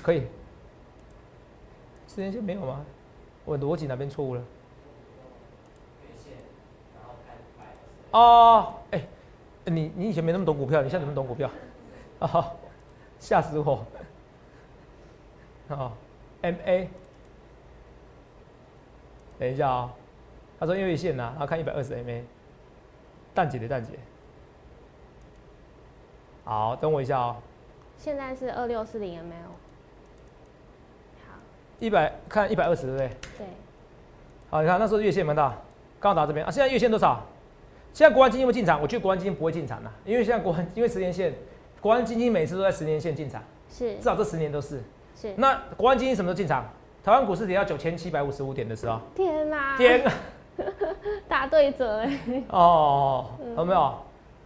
[0.02, 0.20] 可以。
[2.08, 2.84] 时间线没有吗？
[3.44, 4.42] 我逻辑哪边错误了？
[8.12, 9.04] 哦，哎，
[9.64, 11.50] 你你以前没那么懂股票，你现在怎么懂股票？
[12.20, 12.52] 啊，
[13.18, 13.84] 吓死我！
[15.68, 15.96] 好
[16.42, 16.88] ，M A。
[19.38, 19.92] 等一下啊，
[20.58, 22.22] 他说月线呐，然后看一百二十 MA，
[23.34, 23.98] 蛋姐的蛋姐，
[26.44, 27.36] 好，等我一下哦。
[27.96, 29.50] 现在是二六四零 MA 哦。
[31.26, 31.34] 好。
[31.80, 33.08] 一百看一百二十对不对？
[33.38, 33.46] 对。
[34.50, 35.56] 好，你看那时候月线蛮大，
[35.98, 36.50] 刚好打这边啊。
[36.50, 37.24] 现在月线多少？
[37.92, 38.80] 现在国安基金会进场？
[38.80, 41.32] 我觉得国安基金不会进场的，因为现在国安因为十年线，
[41.80, 44.82] 国安基金每次都在十年线进场，是，至少这十年都是。
[45.16, 45.32] 是。
[45.36, 46.68] 那国安基金什么时候进场？
[47.04, 49.76] 台湾股市跌到九千七百五十五点的时候，天哪！
[49.76, 50.10] 天哪！
[51.28, 52.42] 大对折哎！
[52.48, 53.26] 哦，
[53.58, 53.94] 有没有？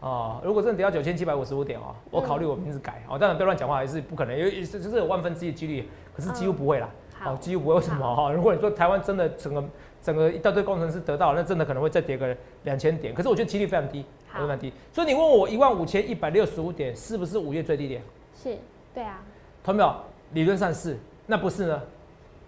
[0.00, 3.16] 哦，如果真的跌到九千七百五十五点哦，我考虑我名字改哦。
[3.16, 6.88] 当然不要乱讲话，还是不可能，因为这这是有万分之一的几率，可是几乎不会啦。
[7.20, 7.76] 好，几乎不会。
[7.76, 8.32] 为什么哈？
[8.32, 9.64] 如果你说台湾真的整个
[10.02, 13.14] 整个一大堆工程师得到，那真的可能会再跌个两千点。
[13.14, 14.72] 可是我觉得几率非常低，非常低。
[14.92, 18.02] 所以你问我一万五千一百六十五点是不是五月最低点？
[18.34, 18.56] 是，
[18.92, 19.20] 对啊。
[19.62, 19.94] 同没有？
[20.32, 21.80] 理论上是，那不是呢？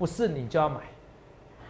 [0.01, 0.77] 不是你就要买，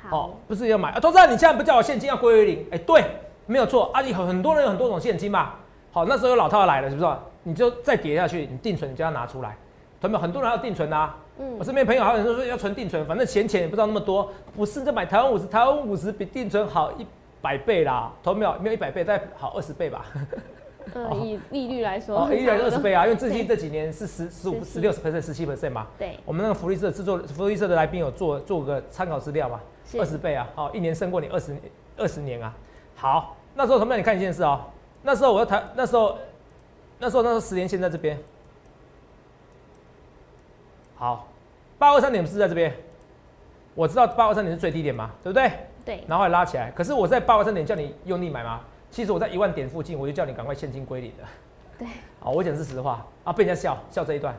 [0.09, 1.01] 好，不是要买啊！
[1.01, 3.03] 都知道你现在不叫我现金要归为零，哎，对，
[3.47, 4.01] 没有错啊！
[4.03, 5.55] 你很很多人有很多种现金嘛，
[5.91, 7.09] 好，那时候有老套来了，是不是？
[7.43, 9.57] 你就再跌下去，你定存你就要拿出来，
[10.01, 10.23] 同没有？
[10.23, 17.05] 很多人要定存啊，嗯，我身边朋友还有人说要存定存，反正闲钱也不知道那么多，不是就买台湾五十，台湾五十比定存好一
[17.43, 18.55] 百倍啦，同没有？
[18.61, 20.05] 没有一百倍，再好二十倍吧。
[20.95, 25.87] 呃，以利率来说，利率二十倍啊，因为最近这几年是十十五、十六十 percent、十七 percent 嘛。
[25.99, 26.19] 对。
[26.25, 29.61] 我们那个福利社制作，福利社的来宾有做做个参考资料嘛，
[29.99, 31.57] 二十倍啊，哦，一年胜过你二十
[31.97, 32.55] 二十年啊。
[32.97, 34.61] 好，那时候同学们你看一件事哦，
[35.03, 36.19] 那时候我要谈，那时候
[36.99, 38.19] 那时候那时候十年线在这边，
[40.97, 41.29] 好，
[41.79, 42.75] 八二三点是在这边，
[43.75, 45.51] 我知道八二三点是最低点嘛，对不对？
[45.83, 48.61] 对，然后还拉起来，可是我在八二三点叫你用力买吗？
[48.91, 51.25] 其实我在一万点附近，我就叫你赶快现金归零的。
[51.79, 51.87] 对，
[52.21, 53.07] 啊， 我讲的是实话。
[53.25, 54.35] 啊，被人家笑笑这一段。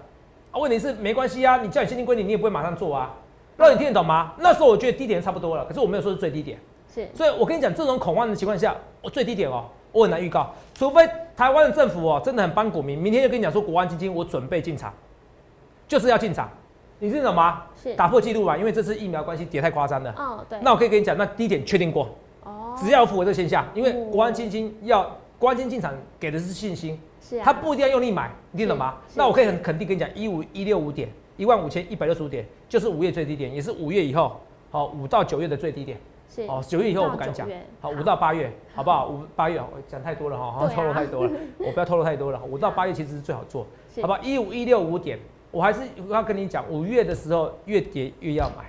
[0.52, 3.16] 啊，问题是没关系啊，你叫你现金归零，你也不会马上做啊，
[3.58, 4.34] 那你听得懂吗？
[4.38, 6.60] 那时候我觉得低点差不多了，可是我没有说是最低点，
[6.94, 14.94] 是，所以我跟你讲，这种恐慌的情况下，我最低点哦，我很难预告，除非台湾的政府哦真的很帮股民，明天就跟你讲说国安基金我准备进场，
[15.88, 16.50] 就是要进场，
[17.00, 17.64] 你听得懂吗？
[17.82, 20.14] 是，打破纪录吧，因为这次疫苗关系跌太夸张了。
[20.18, 22.10] 哦，对，那我可以跟你讲，那低点确定过，哦，
[22.82, 28.98] 只要符合这个现象，因为国安基金要国安基金进场给的是信心，是啊，他不一定要用力买，你听懂吗？
[29.16, 34.40] 那我可以很肯定跟你讲，一五一六五点，一万五千一百六十五点，就是五月最低点，也是五月以后，
[34.72, 35.98] 好五到九月的最低点。
[36.34, 37.48] 是，哦，九月以后我不敢讲，
[37.80, 39.10] 好五到八月，好不好？
[39.10, 42.42] 五八月我讲太多了哈，透露太多了，我不要透露太多了。
[42.50, 43.68] 五到八月其实是最好做，
[44.02, 44.20] 好不好？
[44.24, 45.20] 一五一六五点，
[45.52, 48.64] 我还是要跟你讲，五月的时候越跌越要买。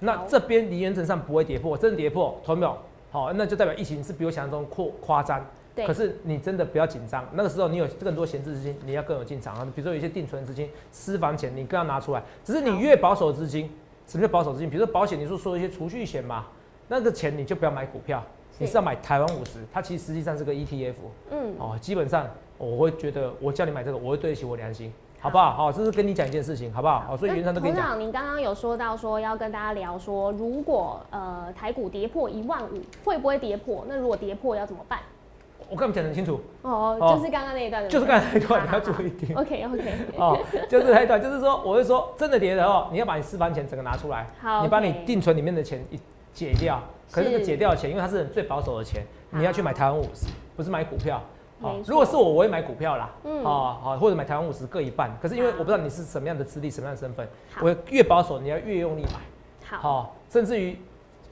[0.00, 2.76] 那好这边离原则上不会跌破，真的跌破，同没有？
[3.14, 5.40] 好，那就代表疫情是比我想象中扩夸张。
[5.72, 9.64] 对，可是你真的不要紧张，那个时候你有更多闲置资金，你要更有进场啊。
[9.72, 12.20] 比如说有一些定存资金、私房钱，你更要拿出来。
[12.42, 13.70] 只是你越保守资金，
[14.04, 14.68] 什么叫保守资金？
[14.68, 16.46] 比如说保险，你说说一些储蓄险嘛，
[16.88, 18.20] 那个钱你就不要买股票，
[18.58, 20.94] 你是要买台湾五十，它其实实际上是个 ETF
[21.30, 21.78] 嗯，哦。
[21.80, 24.92] 基本上我会觉得，我叫你买这个，我会对得起我良心，
[25.24, 25.54] 好不好？
[25.54, 27.00] 好，这是跟你讲一件事情，好不好？
[27.08, 27.98] 好，所以那原则上都跟你讲。
[27.98, 33.86] 您刚刚有说到说要跟大家聊说，如果呃台股跌破一万五，会不会跌破？
[33.88, 34.98] 那如果跌破要怎么办？
[35.70, 39.34] 我跟你们讲得很清楚，哦，哦就是刚刚那一段的，就是刚才那一段，你要注意听。
[39.34, 45.98] OK OK，哦，就是那一段，就是说，我是说，真的跌的哦，你要把你私房钱整个拿出来，好你把你定存里面的钱一
[46.34, 46.78] 解掉。
[47.10, 51.18] 可是这个解掉的钱，因为它是最保守的钱，你要去买台湾五十，不是买股票。
[51.58, 53.10] 没错如果是我，我会买股票啦。
[53.24, 55.10] 嗯哦，好，或者买台湾五十各一半。
[55.22, 57.26] 可是因为我不知道你是什么样的资历、什么样的身份，
[57.60, 59.20] 我越保守，你要越用力买。
[59.66, 60.76] 好，好，甚至于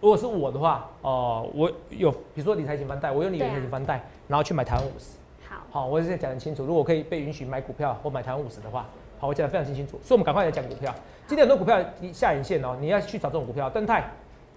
[0.00, 5.16] 如果是我的话，哦，我有比如说理财型房贷，我用理财型房贷，然后去买台湾五十。
[5.48, 6.64] 好，好，我现在讲得很清楚。
[6.64, 8.86] 如果可以被允许买股票或买台湾五十的话，
[9.18, 9.98] 好，我讲得非常清楚。
[10.02, 10.94] 所以我们赶快来讲股票。
[11.26, 13.70] 今天很多股票你下影线哦，你要去找这种股票。
[13.70, 14.10] 登泰，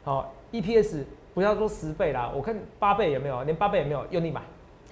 [0.03, 4.41] 好，EPS 不要说十倍啦，我看八倍有没有，连八倍也没有，用力买，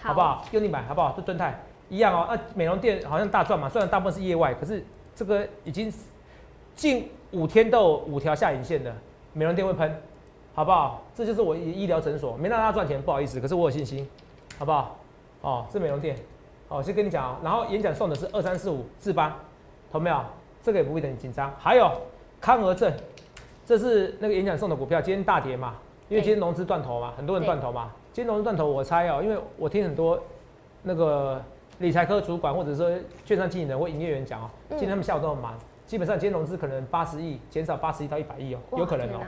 [0.10, 0.20] 好不？
[0.20, 0.46] 好？
[0.52, 1.13] 用力买，好不好？
[1.16, 1.58] 这敦泰
[1.89, 2.28] 一样哦。
[2.30, 4.84] 那美容店好像大赚嘛，虽然大部分是业外，可是
[5.16, 5.92] 这个已经
[6.76, 8.94] 近五天都有五条下影线的，
[9.34, 10.02] 美容店会喷，
[10.54, 11.02] 好不好？
[11.16, 14.08] 这就是我医疗诊所，没让他赚钱，不好意思，可是我有信心，
[14.58, 14.96] 好不好？
[15.42, 16.16] 哦，是美容店，
[16.68, 17.38] 哦，先跟你讲哦。
[17.44, 19.34] 然后演讲送的是二三四五智邦，
[19.92, 20.20] 同没有？
[20.62, 21.54] 这个也不会很紧张。
[21.60, 21.92] 还有
[22.39, 22.92] 康和正，
[23.66, 25.76] 这是那个演讲送的股票，今天大跌嘛，
[26.10, 27.92] 因为今天融资断头嘛，很多人断头嘛。
[28.12, 30.20] 今天融资断头，我猜哦，因为我听很多
[30.84, 31.42] 那个
[31.80, 32.92] 理财科主管或者说
[33.26, 34.78] 券商经理人或营业员讲哦，嗯。
[34.78, 39.22] 今天他们下午都很忙，基本上今天融资可能八十亿减少八十亿到一百亿哦，有可能哦。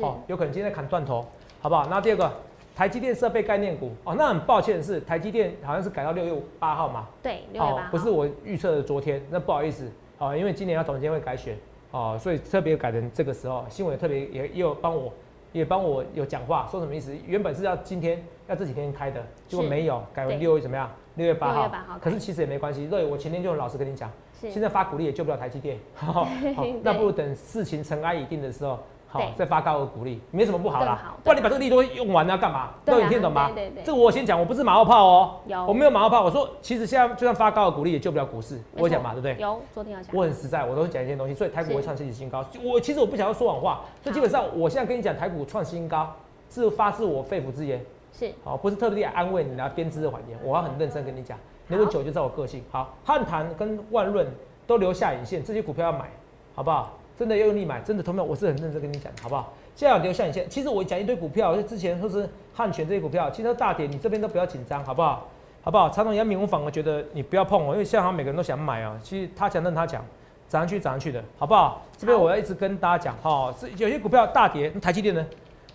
[0.00, 1.24] 哦，有可能今天在砍断头，
[1.60, 1.86] 好不好？
[1.88, 2.32] 那第二个，
[2.74, 3.92] 台积电设备概念股。
[4.02, 11.56] 哦，那很抱歉的是，台积电好像是改到六月八号嘛，对，六月八号，不是我预测的昨天，那不好意思，哦，因为今年要董监会改选，
[11.92, 15.12] 哦，所以特别改成这个时候，新闻也特别也也有帮我。
[15.52, 17.14] 也帮我有讲话，说什么意思？
[17.26, 20.90] 原本是要今天要这几天开的，结果没有，改为六月怎么样？
[21.16, 21.98] 六月八6号月8号。
[22.00, 24.10] 可是其实也没关系，对我前天就很老实跟你讲，
[24.40, 26.26] 现在发鼓励也救不了台积电， 好
[26.82, 28.78] 那不如等事情尘埃已定的时候，
[29.12, 31.18] 好对再发高额股利，没什么不好啦好。
[31.22, 32.70] 不然你把这个利多用完了要干嘛？
[32.82, 33.50] 对啊都你听懂吗？
[33.54, 36.24] 对对对这个我先讲，我不是马后炮哦，有我没有马后炮。
[36.24, 39.36] 我说其实现在就算发高额股利也救不了股市，我讲嘛，对不对？
[39.38, 42.42] 有，昨天有讲，我很实在，我都会讲一些东西，所以台股是会创历史新高。
[42.64, 46.10] 我其实我不想要说谎话，所以基本上我现在跟你讲台股创新高，
[46.48, 51.38] 是发自我肺腑之言，是好，不是特地来安慰你来编织的谎言，我要很认真跟你讲。
[51.68, 52.62] 如果久就知道我个性。
[52.70, 54.26] 好，汉唐跟万润
[54.66, 56.10] 都留下影线，这些股票要买，
[56.54, 56.92] 好不好？
[57.22, 59.52] 真的要用力买，真的同学们，我是很认真跟你讲，好不好？
[59.76, 65.28] 现在有留下你先，其实我讲一堆股票，就之前说是汉泉这些股票，其实都大跌，你这边都不要紧张，好不好？
[65.62, 65.88] 好不好？
[65.88, 68.98] 长隆、阳明，我反而觉得你不要碰我，因为现在好像每个人都想买啊。
[69.04, 70.04] 其实他讲任他讲，
[70.48, 71.80] 涨上去涨上去的，好不好？
[71.96, 75.24] 这边我要一直跟大家讲，哈，是有些股票大跌，那台积电呢？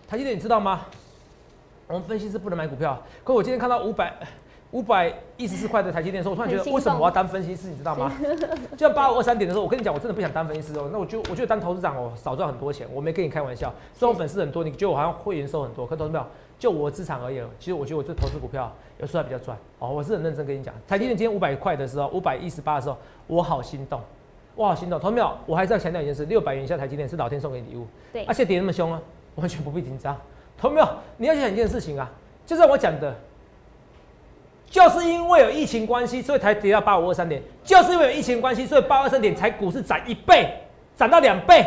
[0.05, 0.81] 台积电你知道吗？
[1.87, 4.13] 我们分析是不能买股票，可我今天看到五百
[4.71, 8.11] 五百一十四块的台积电的时候，我突然觉得为什么我要当分析师，你知道吗？
[8.75, 10.89] 就像八五二三点的时候，我跟你讲，我真的不想当分析师哦。
[10.91, 12.85] 那我就我觉得当投资长哦，少赚很多钱。
[12.93, 16.25] 我没跟你开玩笑，虽然我粉丝很多，你觉得我好像会员收很多，可投资没有？
[16.59, 19.89] 就我资产而言，其实我觉得我这投资股票有时候还比较赚哦。
[19.89, 24.01] 我是很认真跟你讲，台积电今天五百块的时候，五百一十八的时候，我好心动，
[24.55, 24.99] 我好心动。
[24.99, 25.31] 投资没有？
[25.45, 28.99] 我还是要强调一件事：六百元以下台积电是老天送给你礼物，对而且跌那么凶啊，
[29.35, 30.17] 完全不必紧张。
[30.57, 30.87] 投资没有？
[31.17, 32.11] 你要想一件事情啊，
[32.45, 33.15] 就像我讲的，
[34.69, 40.49] 就是因为有疫情关系，所以才跌到八五二三点；就是因为有疫情关系，所以八二三点才股市涨一倍，
[40.95, 41.65] 涨到两倍，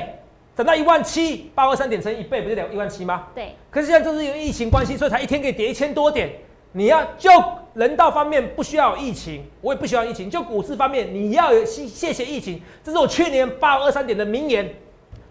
[0.55, 1.51] 涨到一万七。
[1.55, 3.29] 八二三点乘一倍不是两一万七吗？
[3.35, 3.55] 对。
[3.71, 6.31] 可是现在就是因为疫情关系，所以才一天可以跌一千多点。
[6.73, 7.31] 你要就
[7.75, 10.31] 人道方面不需要有疫情，我也不需要疫情。
[10.31, 14.69] 就股市方面，你要有谢谢谢疫情，这是我去年八二三点的名言。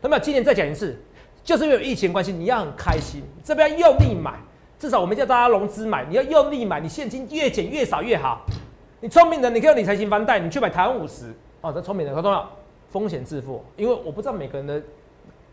[0.02, 1.00] 那么今年再讲一次，
[1.44, 4.34] 就是因为有疫情关系，你要很开心，这边用力买。
[4.80, 8.42] 至少我们叫大家融资买，你要用力买，你现金越减越少越好。
[9.02, 11.72] 你聪明的，你可以用理财型房贷，你去买台湾五十哦。
[11.72, 12.50] 这聪明的，很重要，
[12.90, 13.64] 风险自负。
[13.76, 14.82] 因为我不知道每个人的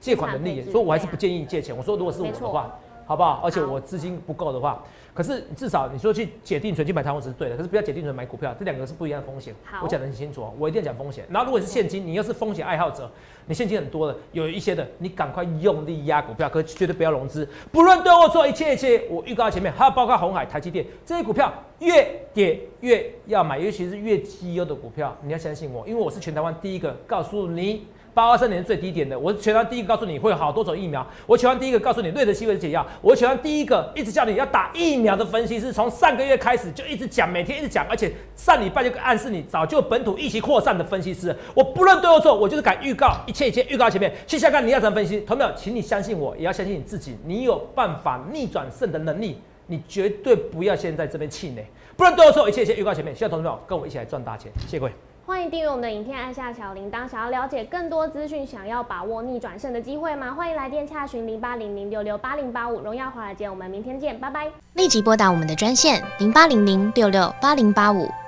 [0.01, 1.77] 借款能力，所以我还是不建议借钱。
[1.77, 2.73] 我说如果是我的话。
[3.07, 3.41] 好不好？
[3.43, 4.83] 而且我资金不够的话，
[5.15, 9.55] 可是至少你说去解定存去买台湾是对的，可是不要解定存买股票，这两个是不一样的风险。
[9.81, 11.25] 我讲的很清楚哦，我一定要讲风险。
[11.31, 13.11] 然后如果是现金，你又是风险爱好者，
[13.47, 17.49] 你现金很多的，有一些的，你赶快用力压股票，可绝对不要融资。
[17.71, 27.87] 不论对我做一切一切，我预告前面还有包括红海、台积电这些股票，越跌越要买，尤其是越绩优的股票，你要相信我，因为我是全台湾第一个告诉你。
[28.17, 51.63] 八二三年最低点的，我是全台第一个告诉你会有好多种疫苗，我全台第一个告诉你瑞德西韦解药，我全台第一个一直叫你要打疫苗的分析师，从上个月开始就一直讲，每天一直讲，而且上礼拜就暗示你早就本土疫情扩散的分析师，我不论对或错，我就是敢预告一切一切预告前面，去下看你要怎么分析，同学们，请你相信我，也要相信你自己，你有办法逆转胜的能力，你绝对不要先在这边气馁，
[51.99, 54.93] 不论对或错，一切一切预告前面，希望同学们跟我一起来赚大钱，谢谢各位。
[55.27, 57.09] 欢迎订阅我们的影片，按下小铃铛。
[57.09, 60.33] 想要了解更多资讯，想要把握逆转胜的机会吗？
[60.33, 62.79] 欢迎来电洽询零八零零六六八零八五。
[62.79, 64.47] 荣耀华尔街，我们明天见，拜拜。
[64.75, 68.09] 立即拨打我们的专线零八零零六六八零八五